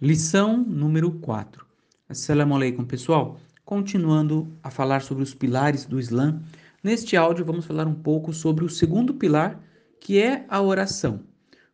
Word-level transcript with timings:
Lição 0.00 0.56
número 0.66 1.12
4. 1.12 1.64
Assalamu 2.08 2.56
alaikum, 2.56 2.84
pessoal. 2.84 3.38
Continuando 3.64 4.52
a 4.60 4.72
falar 4.72 5.02
sobre 5.02 5.22
os 5.22 5.34
pilares 5.34 5.86
do 5.86 6.00
Islã, 6.00 6.42
neste 6.82 7.16
áudio 7.16 7.44
vamos 7.44 7.64
falar 7.64 7.86
um 7.86 7.94
pouco 7.94 8.32
sobre 8.32 8.64
o 8.64 8.68
segundo 8.68 9.14
pilar, 9.14 9.67
que 10.00 10.18
é 10.20 10.44
a 10.48 10.60
oração. 10.60 11.20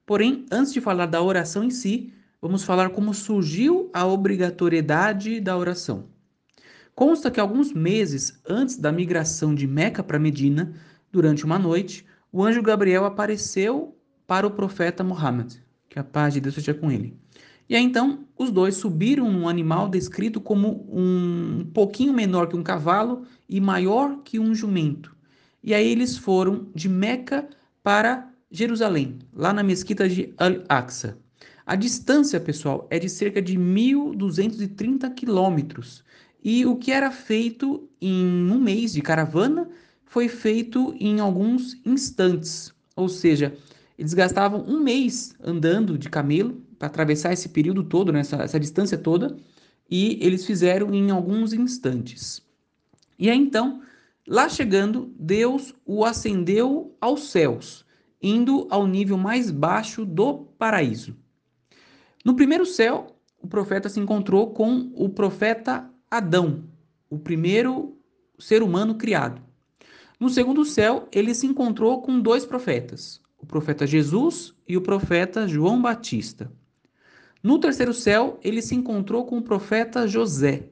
Porém, 0.06 0.45
antes 0.51 0.73
de 0.73 0.80
falar 0.80 1.06
da 1.06 1.23
oração 1.23 1.64
em 1.64 1.70
si, 1.70 2.12
vamos 2.41 2.62
falar 2.62 2.91
como 2.91 3.14
surgiu 3.14 3.91
a 3.92 4.06
obrigatoriedade 4.06 5.41
da 5.41 5.56
oração. 5.56 6.09
Consta 6.95 7.30
que 7.30 7.41
alguns 7.41 7.73
meses 7.73 8.41
antes 8.48 8.77
da 8.77 8.92
migração 8.92 9.55
de 9.55 9.66
Meca 9.66 10.02
para 10.02 10.19
Medina, 10.19 10.74
durante 11.10 11.45
uma 11.45 11.59
noite, 11.59 12.06
o 12.30 12.45
anjo 12.45 12.62
Gabriel 12.62 13.05
apareceu 13.05 13.97
para 14.27 14.47
o 14.47 14.50
profeta 14.50 15.02
Muhammad, 15.02 15.55
que 15.88 15.98
a 15.98 16.05
paz 16.05 16.34
de 16.34 16.41
Deus 16.41 16.55
seja 16.55 16.75
com 16.75 16.91
ele. 16.91 17.16
E 17.69 17.75
aí 17.75 17.83
então 17.83 18.27
os 18.36 18.50
dois 18.50 18.77
subiram 18.77 19.30
num 19.30 19.48
animal 19.48 19.88
descrito 19.88 20.41
como 20.41 20.86
um 20.88 21.66
pouquinho 21.72 22.12
menor 22.12 22.47
que 22.47 22.56
um 22.56 22.62
cavalo 22.62 23.22
e 23.48 23.61
maior 23.61 24.19
que 24.22 24.38
um 24.38 24.55
jumento. 24.55 25.16
E 25.62 25.72
aí 25.72 25.88
eles 25.88 26.16
foram 26.16 26.69
de 26.75 26.88
Meca 26.88 27.48
para 27.84 28.33
Jerusalém, 28.51 29.19
lá 29.33 29.52
na 29.52 29.62
mesquita 29.62 30.09
de 30.09 30.33
Al-Aqsa. 30.38 31.19
A 31.66 31.77
distância, 31.77 32.41
pessoal, 32.41 32.86
é 32.91 32.98
de 32.98 33.08
cerca 33.08 33.41
de 33.41 33.58
1.230 33.58 35.12
quilômetros. 35.14 36.03
E 36.42 36.64
o 36.64 36.77
que 36.77 36.91
era 36.91 37.11
feito 37.11 37.89
em 38.00 38.50
um 38.50 38.58
mês 38.58 38.92
de 38.92 39.03
caravana 39.03 39.69
foi 40.05 40.28
feito 40.28 40.95
em 40.98 41.20
alguns 41.20 41.81
instantes. 41.84 42.73
Ou 42.97 43.08
seja, 43.08 43.55
eles 43.98 44.14
gastavam 44.14 44.64
um 44.67 44.80
mês 44.80 45.34
andando 45.42 45.98
de 45.98 46.08
camelo 46.08 46.62
para 46.78 46.89
atravessar 46.89 47.33
esse 47.33 47.48
período 47.51 47.84
todo, 47.84 48.12
né, 48.12 48.20
essa, 48.20 48.36
essa 48.36 48.61
distância 48.61 48.97
toda, 48.97 49.36
e 49.91 50.19
eles 50.20 50.47
fizeram 50.47 50.95
em 50.95 51.11
alguns 51.11 51.53
instantes. 51.53 52.42
E 53.19 53.30
aí 53.30 53.39
então, 53.39 53.83
lá 54.27 54.48
chegando, 54.48 55.12
Deus 55.19 55.75
o 55.84 56.05
ascendeu 56.05 56.97
aos 57.01 57.30
céus, 57.30 57.83
indo 58.25 58.67
ao 58.70 58.86
nível 58.86 59.19
mais 59.19 59.50
baixo 59.50 60.06
do 60.06 60.47
paraíso. 60.58 61.14
No 62.25 62.34
primeiro 62.34 62.64
céu, 62.64 63.19
o 63.39 63.47
profeta 63.47 63.91
se 63.91 64.00
encontrou 64.00 64.55
com 64.55 64.91
o 64.94 65.11
profeta 65.11 65.91
Adão, 66.11 66.64
o 67.11 67.19
primeiro 67.19 67.98
ser 68.39 68.62
humano 68.62 68.95
criado. 68.95 69.42
No 70.19 70.30
segundo 70.30 70.64
céu, 70.64 71.06
ele 71.12 71.34
se 71.34 71.47
encontrou 71.47 72.00
com 72.00 72.19
dois 72.19 72.47
profetas, 72.47 73.20
o 73.36 73.45
profeta 73.45 73.86
Jesus 73.86 74.55
e 74.67 74.75
o 74.75 74.80
profeta 74.80 75.47
João 75.47 75.83
Batista. 75.83 76.50
No 77.42 77.58
terceiro 77.58 77.92
céu, 77.92 78.41
ele 78.42 78.62
se 78.62 78.75
encontrou 78.75 79.27
com 79.27 79.36
o 79.36 79.42
profeta 79.42 80.08
José. 80.08 80.70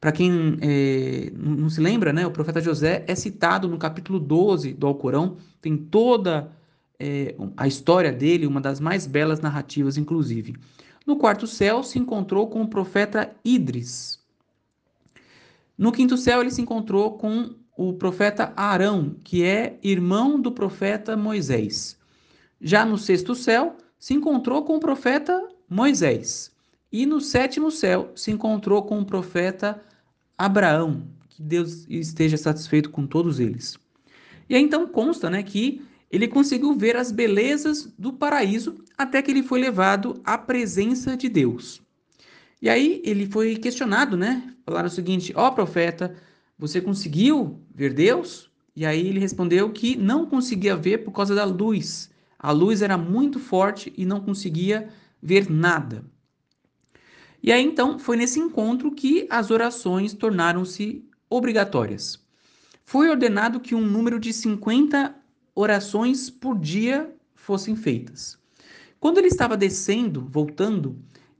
Para 0.00 0.12
quem 0.12 0.56
é, 0.62 1.30
não 1.36 1.68
se 1.68 1.80
lembra, 1.80 2.12
né, 2.12 2.26
o 2.26 2.30
profeta 2.30 2.60
José 2.60 3.04
é 3.06 3.14
citado 3.14 3.68
no 3.68 3.76
capítulo 3.76 4.18
12 4.18 4.72
do 4.72 4.86
Alcorão, 4.86 5.36
tem 5.60 5.76
toda 5.76 6.50
é, 6.98 7.34
a 7.54 7.68
história 7.68 8.10
dele, 8.10 8.46
uma 8.46 8.62
das 8.62 8.80
mais 8.80 9.06
belas 9.06 9.40
narrativas, 9.40 9.98
inclusive. 9.98 10.56
No 11.06 11.16
quarto 11.16 11.46
céu, 11.46 11.82
se 11.82 11.98
encontrou 11.98 12.48
com 12.48 12.62
o 12.62 12.68
profeta 12.68 13.30
Idris. 13.44 14.18
No 15.76 15.92
quinto 15.92 16.16
céu, 16.16 16.40
ele 16.40 16.50
se 16.50 16.62
encontrou 16.62 17.18
com 17.18 17.54
o 17.76 17.92
profeta 17.92 18.52
Arão, 18.56 19.16
que 19.24 19.42
é 19.42 19.78
irmão 19.82 20.40
do 20.40 20.52
profeta 20.52 21.16
Moisés. 21.16 21.98
Já 22.60 22.84
no 22.84 22.98
sexto 22.98 23.34
céu, 23.34 23.76
se 23.98 24.14
encontrou 24.14 24.64
com 24.64 24.76
o 24.76 24.80
profeta 24.80 25.46
Moisés. 25.68 26.50
E 26.92 27.06
no 27.06 27.20
sétimo 27.20 27.70
céu 27.70 28.12
se 28.14 28.30
encontrou 28.30 28.82
com 28.82 28.98
o 28.98 29.04
profeta 29.04 29.80
Abraão. 30.40 31.06
Que 31.28 31.42
Deus 31.42 31.86
esteja 31.88 32.38
satisfeito 32.38 32.90
com 32.90 33.06
todos 33.06 33.38
eles. 33.38 33.76
E 34.48 34.54
aí 34.54 34.62
então 34.62 34.86
consta 34.86 35.28
né, 35.28 35.42
que 35.42 35.82
ele 36.10 36.26
conseguiu 36.26 36.74
ver 36.74 36.96
as 36.96 37.12
belezas 37.12 37.92
do 37.98 38.12
paraíso 38.12 38.76
até 38.96 39.20
que 39.20 39.30
ele 39.30 39.42
foi 39.42 39.60
levado 39.60 40.20
à 40.24 40.38
presença 40.38 41.14
de 41.14 41.28
Deus. 41.28 41.82
E 42.60 42.68
aí 42.68 43.02
ele 43.04 43.26
foi 43.26 43.56
questionado, 43.56 44.16
né? 44.16 44.54
Falaram 44.64 44.88
o 44.88 44.90
seguinte: 44.90 45.32
Ó 45.36 45.46
oh, 45.46 45.52
profeta, 45.52 46.16
você 46.58 46.80
conseguiu 46.80 47.60
ver 47.74 47.92
Deus? 47.92 48.50
E 48.74 48.86
aí 48.86 49.06
ele 49.08 49.20
respondeu 49.20 49.70
que 49.70 49.94
não 49.94 50.24
conseguia 50.24 50.74
ver 50.74 51.04
por 51.04 51.12
causa 51.12 51.34
da 51.34 51.44
luz. 51.44 52.10
A 52.38 52.50
luz 52.50 52.80
era 52.80 52.96
muito 52.96 53.38
forte 53.38 53.92
e 53.96 54.06
não 54.06 54.20
conseguia 54.20 54.88
ver 55.22 55.50
nada. 55.50 56.02
E 57.42 57.50
aí 57.52 57.64
então 57.64 57.98
foi 57.98 58.16
nesse 58.16 58.38
encontro 58.38 58.90
que 58.90 59.26
as 59.30 59.50
orações 59.50 60.12
tornaram-se 60.12 61.04
obrigatórias. 61.28 62.18
Foi 62.84 63.08
ordenado 63.08 63.60
que 63.60 63.74
um 63.74 63.86
número 63.86 64.18
de 64.18 64.32
50 64.32 65.14
orações 65.54 66.28
por 66.28 66.58
dia 66.58 67.14
fossem 67.34 67.76
feitas. 67.76 68.38
Quando 68.98 69.18
ele 69.18 69.28
estava 69.28 69.56
descendo, 69.56 70.26
voltando, 70.28 70.98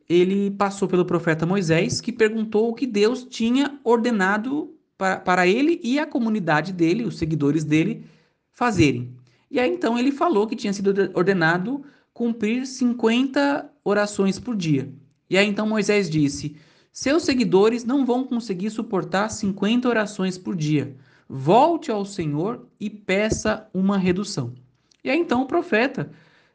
ele 0.09 0.51
passou 0.53 0.89
pelo 0.89 1.05
profeta 1.05 1.45
Moisés, 1.45 2.01
que 2.01 2.13
perguntou 2.13 2.71
o 2.71 2.75
que 2.75 2.87
Deus 2.87 3.25
tinha 3.29 3.79
ordenado 3.85 4.75
para, 4.97 5.19
para 5.19 5.47
ele 5.47 5.81
e 5.83 5.99
a 5.99 6.07
comunidade 6.07 6.73
dele, 6.73 7.05
os 7.05 7.19
seguidores 7.19 7.65
dele, 7.65 8.05
fazerem. 8.51 9.15
E 9.51 9.59
aí 9.59 9.71
então 9.71 9.99
ele 9.99 10.13
falou 10.13 10.47
que 10.47 10.57
tinha 10.57 10.73
sido 10.73 11.11
ordenado 11.15 11.85
cumprir 12.13 12.67
50 12.67 13.71
orações 13.85 14.39
por 14.39 14.57
dia. 14.57 14.93
E 15.31 15.39
aí 15.39 15.47
então 15.47 15.67
Moisés 15.67 16.11
disse: 16.11 16.57
Seus 16.93 17.23
seguidores 17.23 17.85
não 17.85 18.05
vão 18.05 18.25
conseguir 18.25 18.69
suportar 18.71 19.31
50 19.31 19.89
orações 19.89 20.37
por 20.37 20.57
dia. 20.57 20.97
Volte 21.29 21.93
ao 21.93 22.05
Senhor 22.05 22.67
e 22.81 22.91
peça 22.91 23.69
uma 23.73 23.97
redução. 23.97 24.53
E 25.05 25.09
aí 25.09 25.19
então 25.19 25.43
o 25.43 25.47
profeta, 25.47 26.11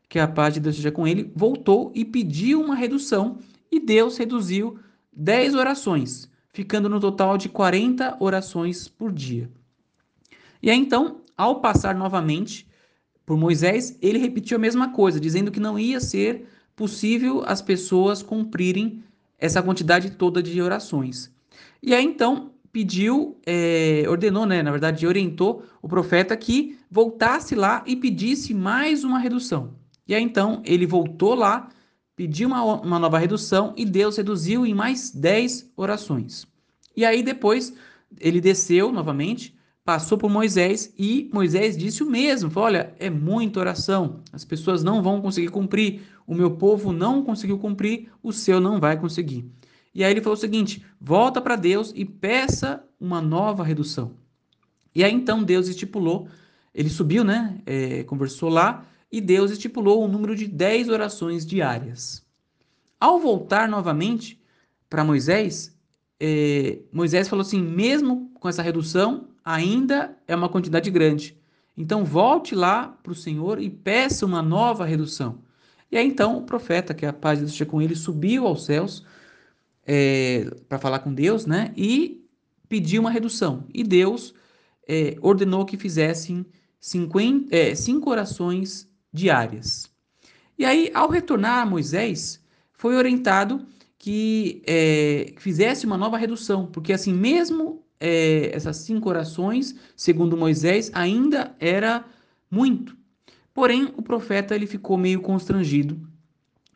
que 0.10 0.20
a 0.20 0.28
paz 0.28 0.54
de 0.54 0.60
Deus 0.60 0.76
seja 0.76 0.92
com 0.92 1.08
ele, 1.08 1.32
voltou 1.34 1.92
e 1.96 2.04
pediu 2.04 2.62
uma 2.62 2.76
redução, 2.76 3.38
e 3.72 3.80
Deus 3.80 4.18
reduziu 4.18 4.78
10 5.14 5.56
orações, 5.56 6.30
ficando 6.52 6.90
no 6.90 7.00
total 7.00 7.38
de 7.38 7.48
40 7.48 8.18
orações 8.20 8.90
por 8.90 9.12
dia. 9.12 9.50
E 10.62 10.70
aí 10.70 10.78
então, 10.78 11.22
ao 11.38 11.62
passar 11.62 11.96
novamente 11.96 12.68
por 13.26 13.38
Moisés, 13.38 13.98
ele 14.02 14.20
repetiu 14.20 14.58
a 14.58 14.60
mesma 14.60 14.90
coisa, 14.92 15.20
dizendo 15.20 15.52
que 15.52 15.60
não 15.60 15.80
ia 15.80 16.00
ser 16.00 16.48
possível 16.76 17.44
as 17.46 17.62
pessoas 17.62 18.22
cumprirem 18.22 19.04
essa 19.40 19.62
quantidade 19.62 20.12
toda 20.12 20.42
de 20.42 20.62
orações. 20.62 21.32
E 21.82 21.94
aí 21.94 22.04
então 22.04 22.52
pediu, 22.72 23.38
é, 23.46 24.04
ordenou, 24.10 24.46
né, 24.46 24.62
na 24.62 24.70
verdade, 24.70 25.08
orientou 25.08 25.64
o 25.82 25.88
profeta 25.88 26.36
que 26.36 26.78
voltasse 26.92 27.56
lá 27.56 27.82
e 27.88 27.96
pedisse 27.96 28.54
mais 28.54 29.06
uma 29.06 29.18
redução. 29.18 29.74
E 30.06 30.14
aí 30.14 30.22
então 30.22 30.62
ele 30.66 30.86
voltou 30.86 31.36
lá, 31.36 31.70
pediu 32.16 32.50
uma, 32.50 32.64
uma 32.64 33.00
nova 33.00 33.18
redução 33.18 33.74
e 33.78 33.86
Deus 33.86 34.18
reduziu 34.18 34.66
em 34.66 34.74
mais 34.74 35.10
10 35.10 35.72
orações. 35.78 36.46
E 36.98 37.06
aí 37.06 37.24
depois 37.24 37.74
ele 38.20 38.42
desceu 38.42 38.92
novamente 38.92 39.56
passou 39.86 40.18
por 40.18 40.32
Moisés 40.32 40.92
e 40.98 41.30
Moisés 41.32 41.78
disse 41.78 42.02
o 42.02 42.10
mesmo: 42.10 42.50
falou, 42.50 42.68
olha, 42.68 42.94
é 43.00 43.10
muita 43.10 43.60
oração, 43.60 44.20
as 44.34 44.44
pessoas 44.44 44.84
não 44.84 45.04
vão 45.04 45.22
conseguir 45.22 45.50
cumprir, 45.50 46.02
o 46.26 46.34
meu 46.34 46.52
povo 46.52 46.92
não 46.92 47.24
conseguiu 47.24 47.60
cumprir, 47.60 48.10
o 48.22 48.34
seu 48.34 48.60
não 48.60 48.80
vai 48.80 49.00
conseguir. 49.00 49.46
E 49.94 50.04
aí 50.04 50.12
ele 50.12 50.22
falou 50.22 50.34
o 50.36 50.42
seguinte: 50.42 50.84
volta 51.00 51.40
para 51.40 51.56
Deus 51.56 51.94
e 51.96 52.04
peça 52.04 52.84
uma 53.00 53.22
nova 53.22 53.64
redução. 53.64 54.14
E 54.94 55.04
aí 55.04 55.14
então 55.14 55.44
Deus 55.44 55.68
estipulou, 55.68 56.28
ele 56.74 56.90
subiu, 56.90 57.24
né? 57.24 57.62
É, 57.66 58.04
conversou 58.04 58.50
lá, 58.50 58.86
e 59.12 59.22
Deus 59.22 59.52
estipulou 59.52 60.02
o 60.02 60.06
um 60.06 60.08
número 60.08 60.36
de 60.36 60.48
10 60.48 60.90
orações 60.90 61.46
diárias. 61.46 62.26
Ao 63.00 63.20
voltar 63.20 63.70
novamente 63.70 64.42
para 64.90 65.04
Moisés, 65.04 65.78
é, 66.20 66.80
Moisés 66.92 67.28
falou 67.28 67.42
assim: 67.42 67.62
mesmo 67.62 68.32
com 68.40 68.50
essa 68.50 68.64
redução, 68.64 69.28
ainda 69.46 70.18
é 70.28 70.36
uma 70.36 70.50
quantidade 70.50 70.90
grande. 70.90 71.38
Então 71.78 72.04
volte 72.04 72.56
lá 72.56 72.88
para 73.04 73.12
o 73.12 73.16
Senhor 73.16 73.62
e 73.62 73.70
peça 73.70 74.26
uma 74.26 74.42
nova 74.42 74.84
redução. 74.84 75.44
E 75.92 75.98
aí 75.98 76.08
então 76.08 76.38
o 76.38 76.42
profeta, 76.42 76.94
que 76.94 77.06
é 77.06 77.10
a 77.10 77.14
paz 77.14 77.38
de 77.38 77.46
Deus 77.46 77.70
com 77.70 77.82
ele, 77.82 77.96
subiu 77.96 78.48
aos 78.48 78.66
céus 78.66 79.06
é, 79.86 80.50
para 80.68 80.80
falar 80.80 81.00
com 81.00 81.14
Deus, 81.14 81.46
né? 81.46 81.72
E 81.78 82.26
pediu 82.68 83.02
uma 83.02 83.12
redução. 83.12 83.66
E 83.72 83.84
Deus 83.84 84.34
é, 84.88 85.16
ordenou 85.22 85.66
que 85.66 85.78
fizessem 85.78 86.46
50, 86.80 87.56
é, 87.56 87.76
cinco 87.76 88.10
orações 88.10 88.88
diárias. 89.14 89.92
E 90.58 90.66
aí, 90.66 90.90
ao 90.94 91.10
retornar 91.10 91.70
Moisés, 91.70 92.42
foi 92.74 92.96
orientado 92.96 93.66
que 93.98 94.62
é, 94.66 95.34
fizesse 95.38 95.86
uma 95.86 95.98
nova 95.98 96.18
redução, 96.18 96.68
porque 96.68 96.94
assim, 96.94 97.14
mesmo 97.14 97.85
é, 98.00 98.52
essas 98.54 98.78
cinco 98.78 99.10
orações, 99.10 99.76
segundo 99.96 100.38
Moisés, 100.38 100.92
ainda 100.94 101.56
era 101.60 102.06
muito. 102.50 102.96
Porém, 103.54 103.94
o 103.96 104.02
profeta 104.02 104.56
ele 104.56 104.68
ficou 104.68 104.98
meio 104.98 105.22
constrangido 105.22 106.00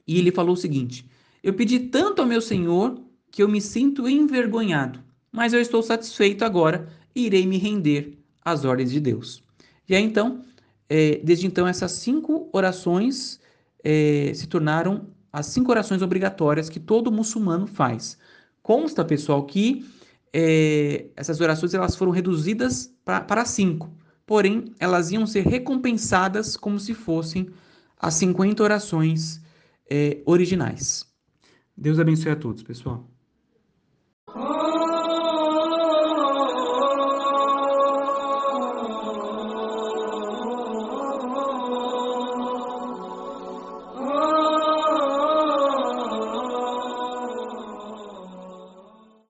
e 0.08 0.18
ele 0.18 0.32
falou 0.32 0.54
o 0.54 0.58
seguinte: 0.58 1.06
Eu 1.44 1.54
pedi 1.54 1.80
tanto 1.80 2.22
ao 2.22 2.28
meu 2.28 2.42
Senhor 2.42 3.02
que 3.32 3.44
eu 3.44 3.50
me 3.50 3.62
sinto 3.62 4.08
envergonhado, 4.08 5.04
mas 5.32 5.54
eu 5.54 5.60
estou 5.60 5.84
satisfeito 5.84 6.44
agora 6.44 6.88
e 7.14 7.26
irei 7.26 7.46
me 7.46 7.58
render 7.58 8.18
às 8.44 8.66
ordens 8.66 8.92
de 8.92 9.00
Deus. 9.00 9.44
E 9.88 9.96
aí 9.96 10.04
então, 10.04 10.44
é, 10.88 11.20
desde 11.24 11.46
então, 11.46 11.68
essas 11.68 11.92
cinco 11.92 12.50
orações 12.52 13.40
é, 13.84 14.32
se 14.34 14.48
tornaram 14.48 15.08
as 15.32 15.46
cinco 15.48 15.72
orações 15.72 16.02
obrigatórias 16.02 16.70
que 16.70 16.80
todo 16.80 17.12
muçulmano 17.12 17.68
faz. 17.68 18.18
Consta, 18.64 19.06
pessoal, 19.06 19.46
que 19.46 19.86
é, 20.34 21.08
essas 21.16 21.42
orações 21.42 21.74
elas 21.74 21.96
foram 21.96 22.12
reduzidas 22.12 22.94
para 23.04 23.46
cinco, 23.46 23.90
porém 24.26 24.74
elas 24.80 25.12
iam 25.12 25.26
ser 25.26 25.46
recompensadas 25.46 26.56
como 26.56 26.80
se 26.80 26.94
fossem 26.94 27.50
as 27.98 28.14
50 28.16 28.62
orações 28.64 29.42
é, 29.90 30.22
originais. 30.26 31.06
Deus 31.76 32.00
abençoe 32.00 32.32
a 32.32 32.36
todos, 32.36 32.62
pessoal. 32.62 33.09